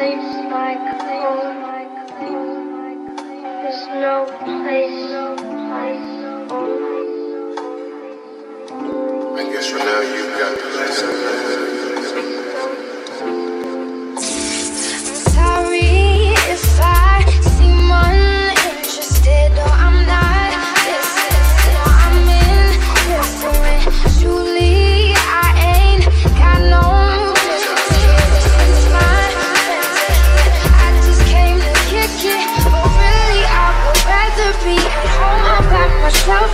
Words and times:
place 0.00 0.34
like 0.50 0.80
home. 1.02 1.60
There's 3.60 3.86
no 4.00 4.24
place, 4.40 5.10
no 5.12 5.36
place. 5.36 6.10
I 9.36 9.52
guess 9.52 9.66
for 9.68 9.78
now 9.78 10.00
you've 10.00 10.38
got 10.38 10.52
the 10.56 10.64
place. 10.72 11.69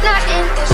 not 0.03 0.23
in 0.31 0.66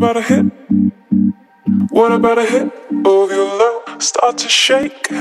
about 0.00 0.16
a 0.16 0.22
hit? 0.22 0.46
What 1.90 2.10
about 2.12 2.38
a 2.38 2.46
hit 2.46 2.72
of 3.04 3.30
your 3.30 3.48
love? 3.62 4.02
Start 4.02 4.38
to 4.38 4.48
shake, 4.48 5.12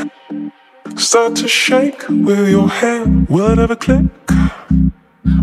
start 0.96 1.36
to 1.36 1.50
shake 1.50 2.08
with 2.08 2.48
your 2.48 2.70
hand. 2.70 3.28
Will 3.28 3.50
it 3.52 3.60
ever 3.60 3.76
click? 3.76 4.06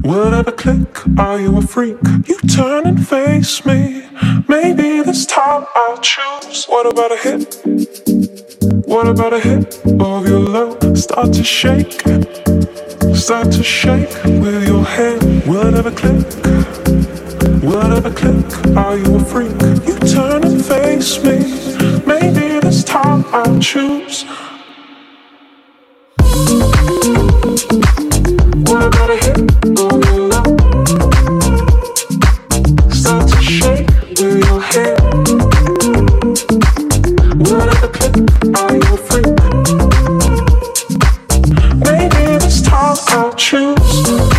Will 0.05 0.29
it 0.29 0.33
ever 0.33 0.53
click? 0.53 0.89
Are 1.19 1.39
you 1.39 1.59
a 1.59 1.61
freak? 1.61 1.99
You 2.27 2.39
turn 2.49 2.87
and 2.87 3.07
face 3.07 3.63
me. 3.67 4.09
Maybe 4.49 5.03
this 5.03 5.27
time 5.27 5.67
I'll 5.75 5.99
choose. 5.99 6.65
What 6.65 6.87
about 6.91 7.13
a 7.13 7.19
hit? 7.19 7.61
What 8.87 9.07
about 9.07 9.35
a 9.35 9.41
hit 9.41 9.85
of 10.01 10.27
your 10.27 10.41
love? 10.41 10.97
Start 10.97 11.35
to 11.35 11.45
shake, 11.45 12.01
start 13.15 13.53
to 13.53 13.63
shake 13.63 14.15
with 14.25 14.67
your 14.67 14.83
hand. 14.83 15.45
Will 15.47 15.67
it 15.67 15.75
ever 15.75 15.91
click? 15.91 16.86
What 17.67 17.91
of 17.91 18.07
a 18.07 18.11
click? 18.13 18.47
Are 18.77 18.97
you 18.97 19.17
a 19.17 19.25
freak? 19.25 19.51
You 19.89 19.99
turn 19.99 20.45
and 20.45 20.65
face 20.65 21.21
me. 21.25 21.39
Maybe 22.07 22.61
this 22.61 22.85
time 22.85 23.25
I'll 23.33 23.59
choose. 23.59 24.25
What 28.69 28.83
about 28.87 29.11
a 29.11 29.17
hit? 29.17 29.51
Start 32.95 33.29
to 33.33 33.43
shake 33.43 33.91
your 34.17 34.61
click? 37.91 38.15
Are 38.55 38.75
you 38.77 38.95
a 38.95 38.99
freak? 39.09 39.27
Maybe 41.81 42.39
this 42.39 42.63
time 42.63 42.97
I'll 43.09 43.35
choose. 43.35 44.36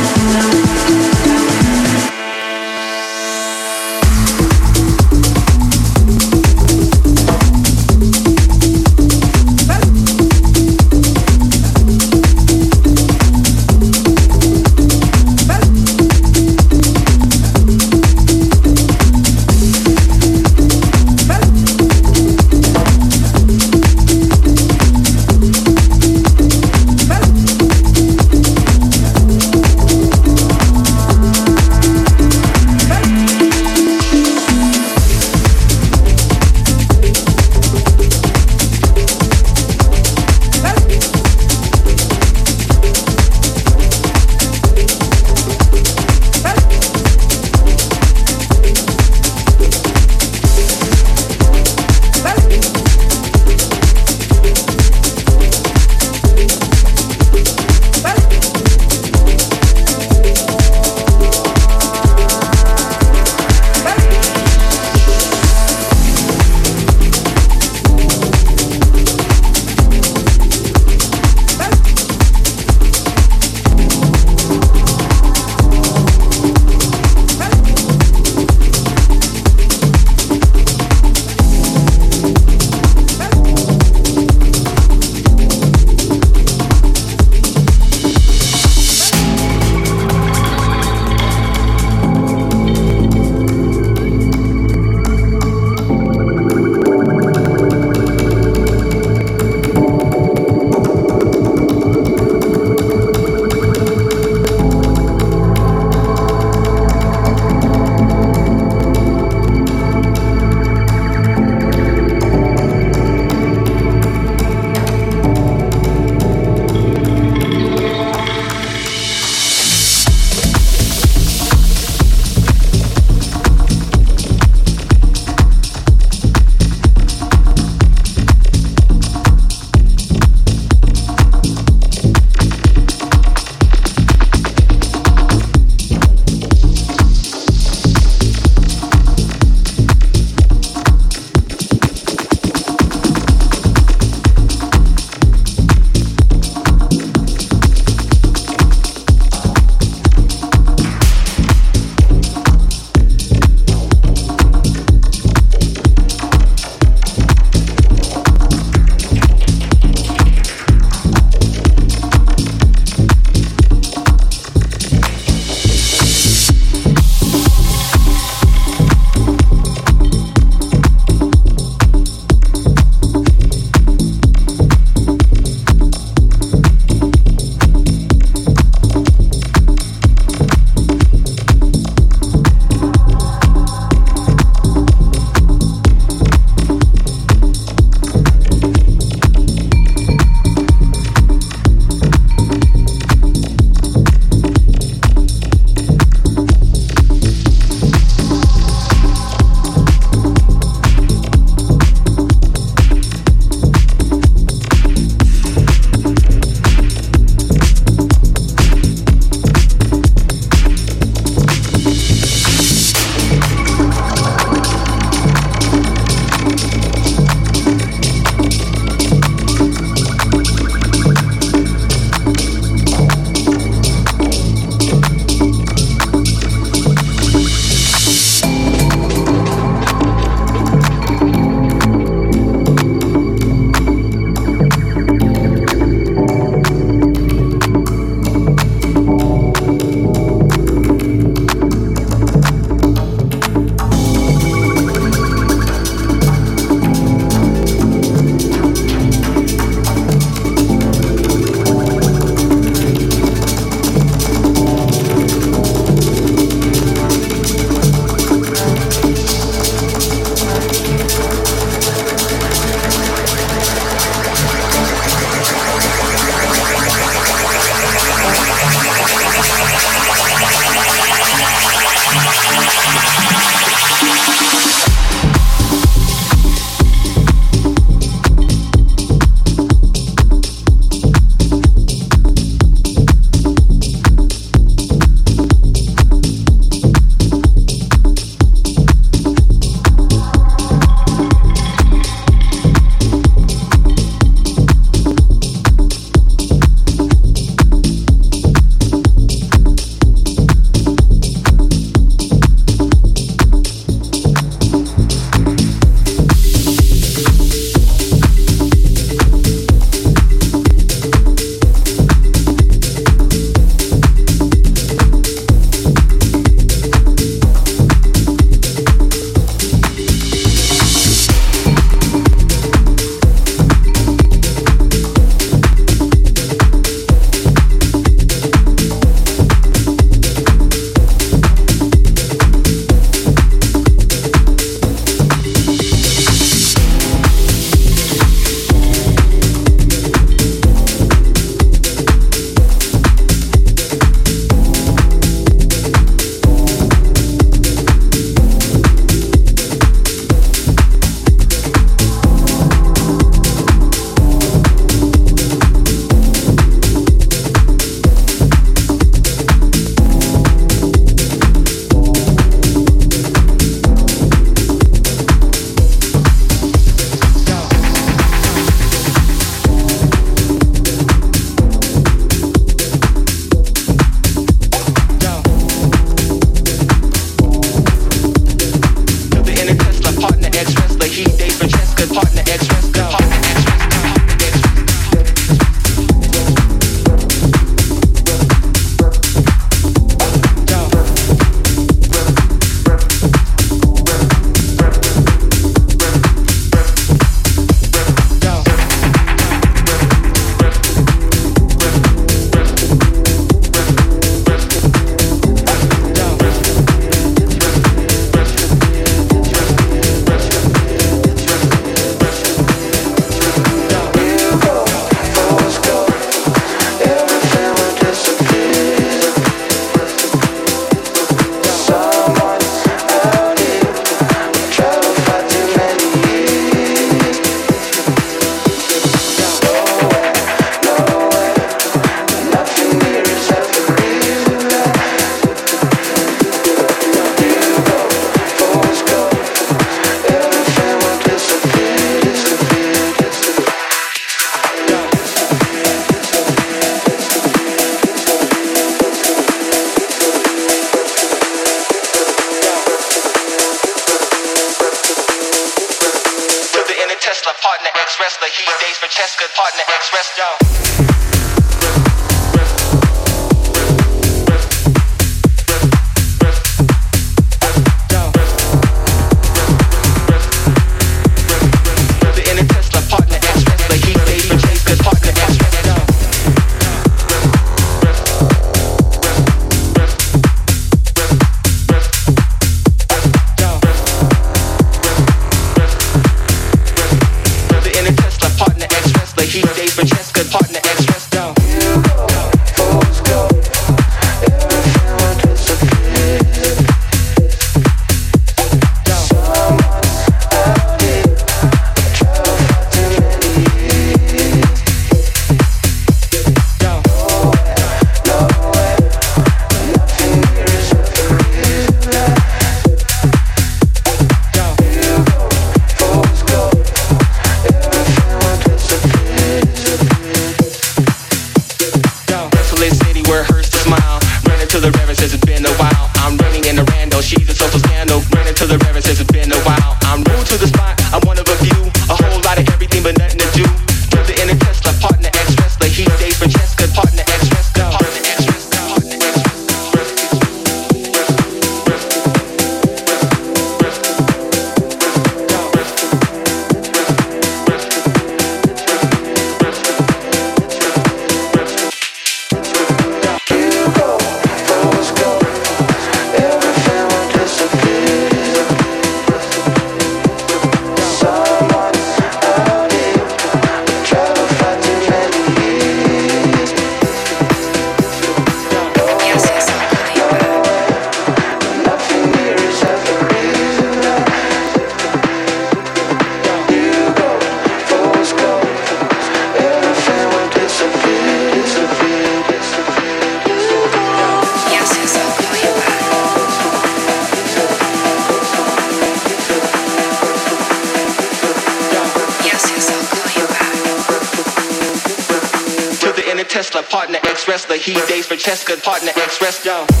He 597.81 597.95
dates 598.05 598.27
Francesca, 598.27 598.77
partner 598.77 599.11
ex 599.15 599.41
wrestler. 599.41 600.00